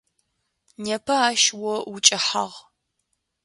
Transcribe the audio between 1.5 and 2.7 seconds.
о укӏэхьагъ.